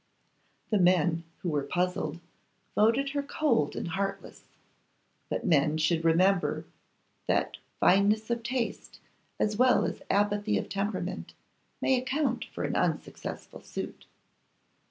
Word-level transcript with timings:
The 0.71 0.79
men, 0.79 1.25
who 1.43 1.49
were 1.49 1.61
puzzled, 1.61 2.19
voted 2.73 3.09
her 3.11 3.21
cold 3.21 3.75
and 3.75 3.89
heartless; 3.89 4.45
but 5.29 5.45
men 5.45 5.77
should 5.77 6.03
remember 6.03 6.65
that 7.27 7.57
fineness 7.79 8.31
of 8.31 8.41
taste, 8.41 8.97
as 9.39 9.57
well 9.57 9.85
as 9.85 10.01
apathy 10.09 10.57
of 10.57 10.69
temperament, 10.69 11.35
may 11.81 12.01
account 12.01 12.45
for 12.45 12.63
an 12.63 12.75
unsuccessful 12.75 13.61
suit. 13.61 14.07